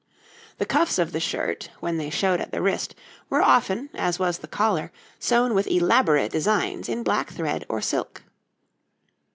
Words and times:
The 0.57 0.65
cuffs 0.65 0.97
of 0.97 1.11
the 1.11 1.19
shirt, 1.19 1.69
when 1.79 1.97
they 1.97 2.09
showed 2.09 2.41
at 2.41 2.49
the 2.51 2.59
wrist, 2.59 2.95
were 3.29 3.43
often, 3.43 3.91
as 3.93 4.17
was 4.17 4.39
the 4.39 4.47
collar, 4.47 4.91
sewn 5.19 5.53
with 5.53 5.67
elaborate 5.67 6.31
designs 6.31 6.89
in 6.89 7.03
black 7.03 7.29
thread 7.29 7.67
or 7.69 7.81
silk. 7.81 8.23